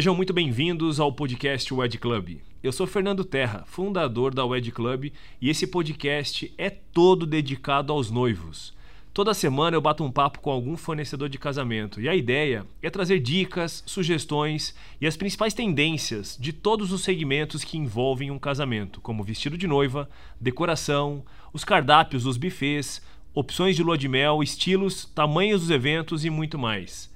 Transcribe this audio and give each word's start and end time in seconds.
Sejam 0.00 0.14
muito 0.14 0.32
bem-vindos 0.32 1.00
ao 1.00 1.12
podcast 1.12 1.74
Wed 1.74 1.98
Club. 1.98 2.36
Eu 2.62 2.70
sou 2.70 2.86
Fernando 2.86 3.24
Terra, 3.24 3.64
fundador 3.66 4.32
da 4.32 4.44
Wed 4.44 4.70
Club, 4.70 5.10
e 5.40 5.50
esse 5.50 5.66
podcast 5.66 6.54
é 6.56 6.70
todo 6.70 7.26
dedicado 7.26 7.92
aos 7.92 8.08
noivos. 8.08 8.72
Toda 9.12 9.34
semana 9.34 9.76
eu 9.76 9.80
bato 9.80 10.04
um 10.04 10.12
papo 10.12 10.38
com 10.38 10.52
algum 10.52 10.76
fornecedor 10.76 11.28
de 11.28 11.36
casamento 11.36 12.00
e 12.00 12.08
a 12.08 12.14
ideia 12.14 12.64
é 12.80 12.88
trazer 12.88 13.18
dicas, 13.18 13.82
sugestões 13.86 14.72
e 15.00 15.06
as 15.08 15.16
principais 15.16 15.52
tendências 15.52 16.38
de 16.40 16.52
todos 16.52 16.92
os 16.92 17.02
segmentos 17.02 17.64
que 17.64 17.76
envolvem 17.76 18.30
um 18.30 18.38
casamento, 18.38 19.00
como 19.00 19.24
vestido 19.24 19.58
de 19.58 19.66
noiva, 19.66 20.08
decoração, 20.40 21.24
os 21.52 21.64
cardápios 21.64 22.22
dos 22.22 22.36
buffets, 22.36 23.02
opções 23.34 23.74
de 23.74 23.82
lua 23.82 23.98
de 23.98 24.06
mel, 24.06 24.44
estilos, 24.44 25.06
tamanhos 25.06 25.62
dos 25.62 25.70
eventos 25.70 26.24
e 26.24 26.30
muito 26.30 26.56
mais. 26.56 27.10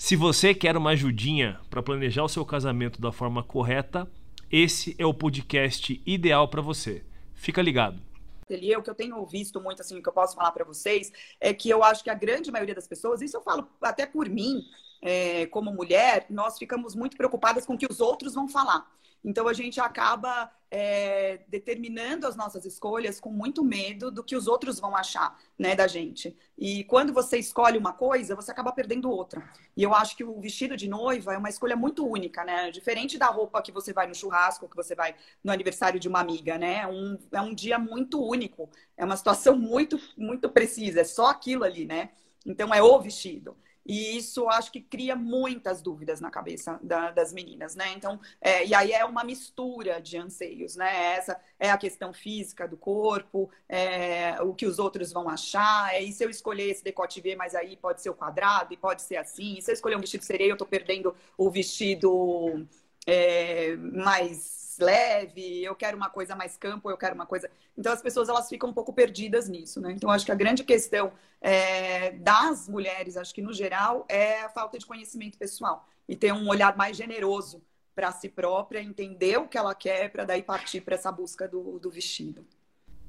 Se 0.00 0.14
você 0.14 0.54
quer 0.54 0.76
uma 0.76 0.90
ajudinha 0.90 1.60
para 1.68 1.82
planejar 1.82 2.22
o 2.22 2.28
seu 2.28 2.46
casamento 2.46 3.00
da 3.00 3.10
forma 3.10 3.42
correta, 3.42 4.08
esse 4.48 4.94
é 4.96 5.04
o 5.04 5.12
podcast 5.12 6.00
ideal 6.06 6.46
para 6.46 6.62
você. 6.62 7.04
Fica 7.34 7.60
ligado. 7.60 8.00
O 8.48 8.82
que 8.82 8.90
eu 8.90 8.94
tenho 8.94 9.26
visto 9.26 9.60
muito, 9.60 9.82
assim, 9.82 10.00
que 10.00 10.08
eu 10.08 10.12
posso 10.12 10.36
falar 10.36 10.52
para 10.52 10.64
vocês, 10.64 11.12
é 11.40 11.52
que 11.52 11.68
eu 11.68 11.82
acho 11.82 12.04
que 12.04 12.10
a 12.10 12.14
grande 12.14 12.52
maioria 12.52 12.76
das 12.76 12.86
pessoas, 12.86 13.20
isso 13.20 13.36
eu 13.36 13.42
falo 13.42 13.66
até 13.82 14.06
por 14.06 14.28
mim, 14.28 14.62
é, 15.02 15.46
como 15.46 15.72
mulher, 15.72 16.26
nós 16.30 16.56
ficamos 16.58 16.94
muito 16.94 17.16
preocupadas 17.16 17.66
com 17.66 17.74
o 17.74 17.78
que 17.78 17.88
os 17.90 18.00
outros 18.00 18.34
vão 18.34 18.48
falar. 18.48 18.88
Então 19.28 19.46
a 19.46 19.52
gente 19.52 19.78
acaba 19.78 20.50
é, 20.70 21.40
determinando 21.48 22.26
as 22.26 22.34
nossas 22.34 22.64
escolhas 22.64 23.20
com 23.20 23.30
muito 23.30 23.62
medo 23.62 24.10
do 24.10 24.24
que 24.24 24.34
os 24.34 24.46
outros 24.46 24.80
vão 24.80 24.96
achar 24.96 25.38
né, 25.58 25.76
da 25.76 25.86
gente. 25.86 26.34
E 26.56 26.82
quando 26.84 27.12
você 27.12 27.36
escolhe 27.36 27.76
uma 27.76 27.92
coisa, 27.92 28.34
você 28.34 28.50
acaba 28.50 28.72
perdendo 28.72 29.10
outra. 29.10 29.46
E 29.76 29.82
eu 29.82 29.94
acho 29.94 30.16
que 30.16 30.24
o 30.24 30.40
vestido 30.40 30.78
de 30.78 30.88
noiva 30.88 31.34
é 31.34 31.36
uma 31.36 31.50
escolha 31.50 31.76
muito 31.76 32.08
única, 32.08 32.42
né? 32.42 32.70
Diferente 32.70 33.18
da 33.18 33.26
roupa 33.26 33.60
que 33.60 33.70
você 33.70 33.92
vai 33.92 34.06
no 34.06 34.14
churrasco, 34.14 34.66
que 34.66 34.74
você 34.76 34.94
vai 34.94 35.14
no 35.44 35.52
aniversário 35.52 36.00
de 36.00 36.08
uma 36.08 36.20
amiga, 36.20 36.56
né? 36.56 36.86
Um, 36.86 37.18
é 37.30 37.40
um 37.42 37.54
dia 37.54 37.78
muito 37.78 38.24
único, 38.24 38.70
é 38.96 39.04
uma 39.04 39.16
situação 39.18 39.58
muito, 39.58 40.00
muito 40.16 40.48
precisa, 40.48 41.02
é 41.02 41.04
só 41.04 41.26
aquilo 41.26 41.64
ali, 41.64 41.84
né? 41.84 42.12
Então 42.46 42.72
é 42.72 42.82
o 42.82 42.98
vestido. 42.98 43.54
E 43.88 44.18
isso 44.18 44.46
acho 44.50 44.70
que 44.70 44.82
cria 44.82 45.16
muitas 45.16 45.80
dúvidas 45.80 46.20
na 46.20 46.30
cabeça 46.30 46.78
da, 46.82 47.10
das 47.10 47.32
meninas, 47.32 47.74
né? 47.74 47.90
Então, 47.96 48.20
é, 48.40 48.66
e 48.66 48.74
aí 48.74 48.92
é 48.92 49.02
uma 49.04 49.24
mistura 49.24 49.98
de 50.00 50.18
anseios, 50.18 50.76
né? 50.76 51.14
Essa 51.14 51.40
é 51.58 51.70
a 51.70 51.78
questão 51.78 52.12
física 52.12 52.68
do 52.68 52.76
corpo, 52.76 53.50
é, 53.66 54.40
o 54.42 54.54
que 54.54 54.66
os 54.66 54.78
outros 54.78 55.10
vão 55.10 55.26
achar, 55.28 55.94
é, 55.94 56.02
e 56.02 56.12
se 56.12 56.22
eu 56.22 56.28
escolher 56.28 56.68
esse 56.70 56.84
decote 56.84 57.20
V, 57.22 57.34
mas 57.34 57.54
aí 57.54 57.76
pode 57.78 58.02
ser 58.02 58.10
o 58.10 58.14
quadrado, 58.14 58.74
e 58.74 58.76
pode 58.76 59.00
ser 59.00 59.16
assim, 59.16 59.56
e 59.58 59.62
se 59.62 59.70
eu 59.70 59.74
escolher 59.74 59.96
um 59.96 60.00
vestido 60.00 60.22
sereia, 60.24 60.50
eu 60.50 60.56
tô 60.56 60.66
perdendo 60.66 61.14
o 61.38 61.50
vestido 61.50 62.66
é, 63.06 63.74
mais 63.76 64.57
leve, 64.78 65.62
eu 65.62 65.74
quero 65.74 65.96
uma 65.96 66.10
coisa 66.10 66.34
mais 66.34 66.56
campo, 66.56 66.90
eu 66.90 66.96
quero 66.96 67.14
uma 67.14 67.26
coisa. 67.26 67.50
Então 67.76 67.92
as 67.92 68.02
pessoas 68.02 68.28
elas 68.28 68.48
ficam 68.48 68.70
um 68.70 68.72
pouco 68.72 68.92
perdidas 68.92 69.48
nisso, 69.48 69.80
né? 69.80 69.92
Então 69.92 70.10
acho 70.10 70.24
que 70.24 70.32
a 70.32 70.34
grande 70.34 70.64
questão 70.64 71.12
é, 71.40 72.12
das 72.12 72.68
mulheres, 72.68 73.16
acho 73.16 73.34
que 73.34 73.42
no 73.42 73.52
geral, 73.52 74.04
é 74.08 74.42
a 74.42 74.48
falta 74.48 74.78
de 74.78 74.86
conhecimento 74.86 75.38
pessoal 75.38 75.86
e 76.08 76.16
ter 76.16 76.32
um 76.32 76.48
olhar 76.48 76.76
mais 76.76 76.96
generoso 76.96 77.62
para 77.94 78.12
si 78.12 78.28
própria, 78.28 78.80
entender 78.80 79.38
o 79.38 79.48
que 79.48 79.58
ela 79.58 79.74
quer 79.74 80.10
para 80.10 80.24
daí 80.24 80.42
partir 80.42 80.80
para 80.80 80.94
essa 80.94 81.10
busca 81.10 81.48
do, 81.48 81.78
do 81.78 81.90
vestido. 81.90 82.46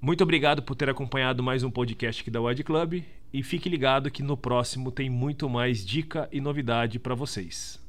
Muito 0.00 0.22
obrigado 0.22 0.62
por 0.62 0.76
ter 0.76 0.90
acompanhado 0.90 1.42
mais 1.42 1.62
um 1.62 1.70
podcast 1.70 2.20
aqui 2.20 2.30
da 2.30 2.40
Wide 2.40 2.62
Club 2.62 3.02
e 3.32 3.42
fique 3.42 3.68
ligado 3.68 4.10
que 4.10 4.22
no 4.22 4.36
próximo 4.36 4.92
tem 4.92 5.08
muito 5.08 5.48
mais 5.48 5.84
dica 5.84 6.28
e 6.30 6.40
novidade 6.40 6.98
para 6.98 7.14
vocês. 7.14 7.82